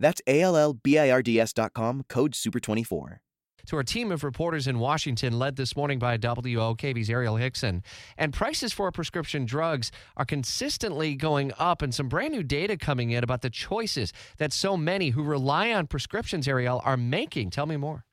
That's 0.00 0.22
A 0.26 0.40
L 0.40 0.56
L 0.56 0.72
B 0.72 0.98
I 0.98 1.10
R 1.10 1.22
D 1.22 1.38
S.com, 1.38 2.04
code 2.08 2.32
SUPER24. 2.32 3.18
to 3.66 3.76
our 3.76 3.84
team 3.84 4.10
of 4.10 4.24
reporters 4.24 4.66
in 4.66 4.78
Washington, 4.78 5.38
led 5.38 5.56
this 5.56 5.76
morning 5.76 5.98
by 5.98 6.16
WOKV's 6.16 7.08
Arielle 7.08 7.38
Hixson. 7.38 7.82
And 8.16 8.32
prices 8.32 8.72
for 8.72 8.90
prescription 8.90 9.44
drugs 9.44 9.92
are 10.16 10.24
consistently 10.24 11.14
going 11.14 11.52
up, 11.58 11.82
and 11.82 11.94
some 11.94 12.08
brand 12.08 12.32
new 12.32 12.42
data 12.42 12.76
coming 12.76 13.10
in 13.10 13.22
about 13.22 13.42
the 13.42 13.50
choices 13.50 14.12
that 14.38 14.52
so 14.52 14.76
many 14.76 15.10
who 15.10 15.22
rely 15.22 15.72
on 15.72 15.86
prescriptions, 15.86 16.46
Arielle, 16.46 16.80
are 16.84 16.96
making. 16.96 17.50
Tell 17.50 17.66
me 17.66 17.76
more. 17.76 18.06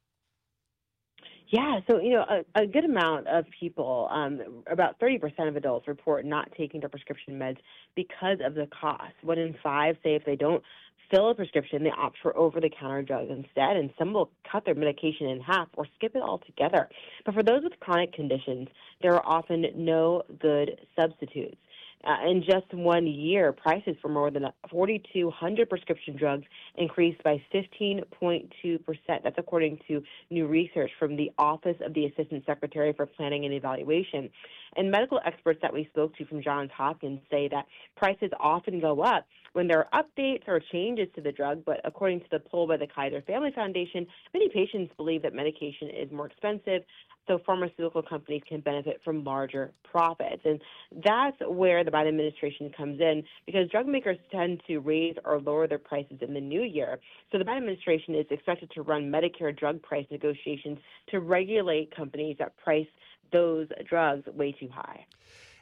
Yeah, 1.50 1.80
so 1.90 2.00
you 2.00 2.12
know, 2.12 2.26
a, 2.30 2.64
a 2.64 2.68
good 2.68 2.84
amount 2.84 3.28
of 3.28 3.46
people, 3.58 4.10
um, 4.12 4.64
about 4.70 5.00
30% 5.00 5.48
of 5.48 5.56
adults, 5.56 5.88
report 5.88 6.26
not 6.26 6.50
taking 6.58 6.82
their 6.82 6.90
prescription 6.90 7.40
meds 7.40 7.58
because 7.96 8.40
of 8.44 8.54
the 8.54 8.68
cost. 8.82 9.14
One 9.22 9.40
in 9.40 9.56
five 9.64 9.96
say 10.04 10.16
if 10.16 10.26
they 10.26 10.36
don't 10.36 10.62
fill 11.10 11.30
a 11.30 11.36
prescription, 11.36 11.84
they 11.84 11.92
opt 11.92 12.18
for 12.22 12.36
over-the-counter 12.36 13.04
drugs 13.04 13.30
instead, 13.30 13.78
and 13.78 13.90
some 13.98 14.12
will 14.12 14.30
cut 14.52 14.66
their 14.66 14.76
medication 14.76 15.28
in 15.28 15.40
half 15.40 15.70
or 15.78 15.88
skip 15.96 16.16
it 16.16 16.22
altogether. 16.22 16.90
But 17.26 17.34
for 17.34 17.44
those 17.44 17.64
with 17.64 17.80
chronic 17.80 18.12
conditions, 18.12 18.68
there 19.02 19.14
are 19.14 19.26
often 19.26 19.66
no 19.76 20.24
good 20.40 20.82
substitutes. 21.00 21.58
Uh, 22.04 22.30
in 22.30 22.44
just 22.44 22.72
one 22.74 23.08
year, 23.08 23.52
prices 23.52 23.96
for 24.02 24.08
more 24.08 24.30
than 24.30 24.46
4,200 24.70 25.70
prescription 25.70 26.16
drugs 26.16 26.46
increased 26.76 27.22
by 27.24 27.42
15.2%. 27.54 28.84
That's 29.08 29.36
according 29.38 29.80
to 29.88 30.04
new 30.30 30.46
research 30.46 30.92
from 31.00 31.16
the 31.16 31.32
Office 31.40 31.78
of 31.84 31.94
the 31.96 32.06
Assistant 32.06 32.46
Secretary 32.46 32.94
for 32.94 33.08
Planning 33.08 33.46
and 33.46 33.54
Evaluation. 33.54 34.30
And 34.78 34.92
medical 34.92 35.20
experts 35.26 35.60
that 35.62 35.74
we 35.74 35.86
spoke 35.86 36.16
to 36.18 36.26
from 36.26 36.42
Johns 36.42 36.72
Hopkins 36.76 37.20
say 37.30 37.50
that 37.50 37.66
prices 37.96 38.30
often 38.40 38.80
go 38.80 39.02
up 39.02 39.26
when 39.54 39.68
there 39.68 39.88
are 39.92 40.04
updates 40.04 40.48
or 40.48 40.62
changes 40.72 41.08
to 41.16 41.22
the 41.22 41.32
drug, 41.32 41.66
but 41.66 41.82
according 41.84 42.20
to 42.20 42.26
the 42.32 42.40
poll 42.40 42.68
by 42.68 42.78
the 42.78 42.86
Kaiser 42.86 43.24
Family 43.24 43.50
Foundation, 43.56 44.06
many 44.32 44.50
patients 44.50 44.94
believe 44.98 45.24
that 45.24 45.34
medication 45.34 45.90
is 45.90 46.12
more 46.12 46.28
expensive, 46.28 46.84
so 47.28 47.40
pharmaceutical 47.44 48.04
companies 48.04 48.44
can 48.48 48.62
benefit 48.62 49.02
from 49.04 49.24
larger 49.24 49.72
profits. 49.84 50.44
And 50.46 50.62
that's 51.04 51.38
where 51.42 51.84
the 51.84 51.90
Biden 51.90 52.10
administration 52.10 52.72
comes 52.78 53.02
in 53.02 53.24
because 53.48 53.68
drug 53.70 53.88
makers 53.88 54.18
tend 54.32 54.62
to 54.68 54.78
raise 54.78 55.16
or 55.26 55.42
lower 55.42 55.68
their 55.68 55.80
prices 55.80 56.20
in 56.22 56.36
the 56.36 56.40
new 56.40 56.62
year. 56.62 57.00
So 57.32 57.40
the 57.40 57.44
Biden 57.44 57.58
administration 57.58 58.14
is 58.14 58.28
expected 58.30 58.70
to 58.76 58.84
run 58.84 59.12
Medicare 59.12 59.58
drug 59.58 59.82
price 59.82 60.06
negotiations 60.12 60.78
to 61.10 61.20
regulate 61.20 61.96
companies 61.96 62.38
that 62.38 62.56
price 62.58 62.88
those 63.32 63.68
drugs 63.88 64.26
way 64.28 64.52
too 64.52 64.70
high. 64.74 65.06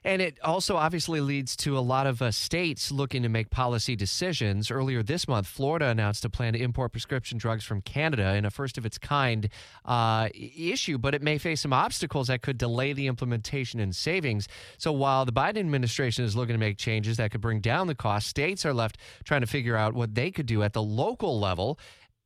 And 0.06 0.22
it 0.22 0.40
also 0.44 0.76
obviously 0.78 1.20
leads 1.20 1.56
to 1.58 1.76
a 1.76 1.82
lot 1.82 2.06
of 2.06 2.22
uh, 2.22 2.30
states 2.30 2.92
looking 2.92 3.24
to 3.24 3.30
make 3.30 3.50
policy 3.50 3.96
decisions. 3.96 4.70
Earlier 4.70 5.02
this 5.02 5.28
month, 5.28 5.48
Florida 5.48 5.88
announced 5.88 6.24
a 6.24 6.30
plan 6.30 6.54
to 6.54 6.62
import 6.62 6.92
prescription 6.92 7.40
drugs 7.40 7.64
from 7.64 7.82
Canada 7.82 8.36
in 8.36 8.46
a 8.46 8.52
first 8.52 8.78
of 8.78 8.86
its 8.86 9.00
kind 9.00 9.50
uh, 9.84 10.30
issue, 10.36 11.00
but 11.00 11.16
it 11.16 11.24
may 11.24 11.40
face 11.40 11.62
some 11.62 11.74
obstacles 11.74 12.28
that 12.28 12.44
could 12.44 12.60
delay 12.60 12.94
the 12.94 13.08
implementation 13.08 13.80
and 13.80 13.96
savings. 13.96 14.48
So 14.78 14.92
while 14.92 15.26
the 15.26 15.34
Biden 15.34 15.58
administration 15.58 16.24
is 16.24 16.36
looking 16.36 16.54
to 16.54 16.60
make 16.60 16.78
changes 16.78 17.18
that 17.18 17.32
could 17.32 17.42
bring 17.42 17.60
down 17.60 17.88
the 17.88 17.96
cost, 17.96 18.28
states 18.28 18.64
are 18.64 18.76
left 18.76 19.00
trying 19.24 19.42
to 19.42 19.48
figure 19.48 19.76
out 19.76 19.96
what 19.96 20.14
they 20.14 20.30
could 20.30 20.46
do 20.46 20.62
at 20.62 20.74
the 20.74 20.84
local 20.84 21.40
level. 21.40 21.80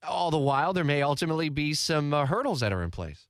All 0.05 0.31
the 0.31 0.37
while, 0.37 0.73
there 0.73 0.83
may 0.83 1.01
ultimately 1.01 1.47
be 1.47 1.73
some 1.73 2.13
uh, 2.13 2.25
hurdles 2.25 2.59
that 2.59 2.73
are 2.73 2.83
in 2.83 2.91
place. 2.91 3.28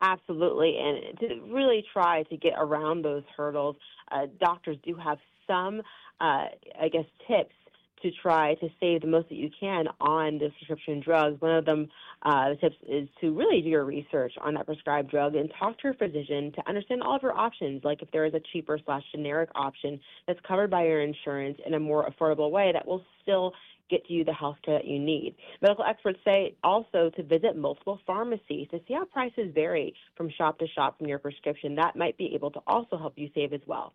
Absolutely, 0.00 0.78
and 0.78 1.18
to 1.18 1.40
really 1.52 1.84
try 1.92 2.22
to 2.24 2.36
get 2.36 2.52
around 2.56 3.02
those 3.04 3.24
hurdles, 3.36 3.76
uh, 4.12 4.26
doctors 4.40 4.76
do 4.84 4.94
have 4.94 5.18
some, 5.46 5.80
uh, 6.20 6.46
I 6.80 6.88
guess, 6.92 7.04
tips 7.26 7.54
to 8.02 8.10
try 8.22 8.54
to 8.54 8.68
save 8.78 9.00
the 9.00 9.08
most 9.08 9.28
that 9.28 9.34
you 9.34 9.50
can 9.58 9.88
on 10.00 10.38
the 10.38 10.50
prescription 10.50 11.00
drugs. 11.00 11.40
One 11.40 11.56
of 11.56 11.64
them, 11.64 11.88
uh, 12.22 12.50
the 12.50 12.56
tips 12.56 12.76
is 12.88 13.08
to 13.20 13.36
really 13.36 13.60
do 13.60 13.68
your 13.68 13.84
research 13.84 14.32
on 14.40 14.54
that 14.54 14.66
prescribed 14.66 15.10
drug 15.10 15.34
and 15.34 15.52
talk 15.58 15.76
to 15.78 15.88
your 15.88 15.94
physician 15.94 16.52
to 16.52 16.68
understand 16.68 17.02
all 17.02 17.16
of 17.16 17.22
your 17.22 17.36
options, 17.36 17.82
like 17.82 18.00
if 18.00 18.08
there 18.12 18.24
is 18.24 18.34
a 18.34 18.40
cheaper 18.52 18.78
slash 18.84 19.02
generic 19.10 19.50
option 19.56 19.98
that's 20.28 20.38
covered 20.46 20.70
by 20.70 20.84
your 20.84 21.02
insurance 21.02 21.58
in 21.66 21.74
a 21.74 21.80
more 21.80 22.08
affordable 22.08 22.52
way 22.52 22.70
that 22.72 22.86
will 22.86 23.04
still 23.22 23.52
get 23.88 24.08
you 24.08 24.24
the 24.24 24.32
health 24.32 24.56
care 24.64 24.78
that 24.78 24.86
you 24.86 24.98
need. 24.98 25.34
Medical 25.62 25.84
experts 25.84 26.18
say 26.24 26.54
also 26.62 27.10
to 27.16 27.22
visit 27.22 27.56
multiple 27.56 28.00
pharmacies 28.06 28.68
to 28.70 28.80
see 28.86 28.94
how 28.94 29.04
prices 29.04 29.50
vary 29.54 29.94
from 30.16 30.30
shop 30.30 30.58
to 30.58 30.66
shop 30.68 30.98
from 30.98 31.08
your 31.08 31.18
prescription. 31.18 31.74
That 31.74 31.96
might 31.96 32.16
be 32.16 32.34
able 32.34 32.50
to 32.52 32.60
also 32.66 32.96
help 32.96 33.14
you 33.16 33.30
save 33.34 33.52
as 33.52 33.60
well. 33.66 33.94